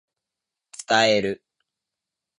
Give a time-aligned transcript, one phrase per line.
[0.87, 1.43] 伝える